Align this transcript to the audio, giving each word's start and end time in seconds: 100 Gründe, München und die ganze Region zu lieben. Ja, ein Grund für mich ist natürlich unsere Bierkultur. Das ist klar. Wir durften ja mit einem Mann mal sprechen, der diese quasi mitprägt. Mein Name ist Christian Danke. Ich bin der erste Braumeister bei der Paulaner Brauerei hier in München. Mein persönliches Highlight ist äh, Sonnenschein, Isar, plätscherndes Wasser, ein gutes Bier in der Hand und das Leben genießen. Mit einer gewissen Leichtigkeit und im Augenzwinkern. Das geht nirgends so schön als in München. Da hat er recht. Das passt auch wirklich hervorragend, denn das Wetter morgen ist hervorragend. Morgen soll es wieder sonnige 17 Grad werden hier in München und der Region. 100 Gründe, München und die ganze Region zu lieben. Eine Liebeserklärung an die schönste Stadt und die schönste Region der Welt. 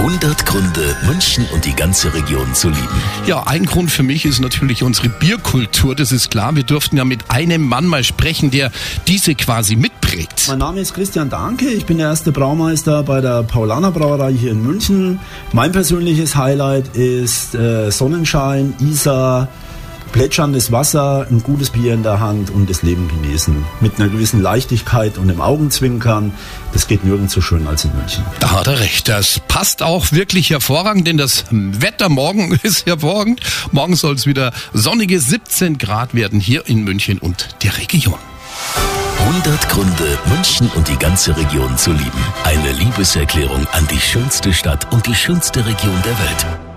100 0.00 0.46
Gründe, 0.46 0.96
München 1.06 1.44
und 1.52 1.66
die 1.66 1.76
ganze 1.76 2.14
Region 2.14 2.54
zu 2.54 2.70
lieben. 2.70 3.02
Ja, 3.26 3.42
ein 3.46 3.66
Grund 3.66 3.90
für 3.90 4.02
mich 4.02 4.24
ist 4.24 4.40
natürlich 4.40 4.82
unsere 4.82 5.10
Bierkultur. 5.10 5.94
Das 5.94 6.10
ist 6.10 6.30
klar. 6.30 6.56
Wir 6.56 6.62
durften 6.62 6.96
ja 6.96 7.04
mit 7.04 7.30
einem 7.30 7.68
Mann 7.68 7.84
mal 7.84 8.02
sprechen, 8.02 8.50
der 8.50 8.72
diese 9.06 9.34
quasi 9.34 9.76
mitprägt. 9.76 10.46
Mein 10.48 10.56
Name 10.56 10.80
ist 10.80 10.94
Christian 10.94 11.28
Danke. 11.28 11.66
Ich 11.66 11.84
bin 11.84 11.98
der 11.98 12.08
erste 12.08 12.32
Braumeister 12.32 13.02
bei 13.02 13.20
der 13.20 13.42
Paulaner 13.42 13.90
Brauerei 13.90 14.32
hier 14.32 14.52
in 14.52 14.64
München. 14.64 15.20
Mein 15.52 15.70
persönliches 15.70 16.34
Highlight 16.34 16.96
ist 16.96 17.54
äh, 17.54 17.90
Sonnenschein, 17.90 18.72
Isar, 18.80 19.48
plätscherndes 20.12 20.72
Wasser, 20.72 21.26
ein 21.30 21.42
gutes 21.42 21.70
Bier 21.70 21.94
in 21.94 22.02
der 22.02 22.20
Hand 22.20 22.50
und 22.50 22.68
das 22.68 22.82
Leben 22.82 23.08
genießen. 23.08 23.64
Mit 23.80 23.98
einer 23.98 24.08
gewissen 24.08 24.40
Leichtigkeit 24.40 25.18
und 25.18 25.28
im 25.28 25.40
Augenzwinkern. 25.40 26.32
Das 26.72 26.86
geht 26.86 27.04
nirgends 27.04 27.34
so 27.34 27.40
schön 27.40 27.66
als 27.66 27.84
in 27.84 27.94
München. 27.96 28.24
Da 28.40 28.50
hat 28.52 28.66
er 28.66 28.80
recht. 28.80 29.08
Das 29.08 29.40
passt 29.48 29.82
auch 29.82 30.12
wirklich 30.12 30.50
hervorragend, 30.50 31.06
denn 31.06 31.16
das 31.16 31.44
Wetter 31.50 32.08
morgen 32.08 32.58
ist 32.62 32.86
hervorragend. 32.86 33.40
Morgen 33.72 33.96
soll 33.96 34.14
es 34.14 34.26
wieder 34.26 34.52
sonnige 34.72 35.18
17 35.18 35.78
Grad 35.78 36.14
werden 36.14 36.40
hier 36.40 36.66
in 36.66 36.84
München 36.84 37.18
und 37.18 37.48
der 37.62 37.76
Region. 37.78 38.18
100 39.26 39.68
Gründe, 39.68 40.18
München 40.26 40.70
und 40.74 40.88
die 40.88 40.96
ganze 40.96 41.36
Region 41.36 41.76
zu 41.76 41.92
lieben. 41.92 42.24
Eine 42.44 42.72
Liebeserklärung 42.72 43.66
an 43.72 43.86
die 43.88 44.00
schönste 44.00 44.52
Stadt 44.52 44.92
und 44.92 45.06
die 45.06 45.14
schönste 45.14 45.64
Region 45.64 46.02
der 46.04 46.18
Welt. 46.18 46.69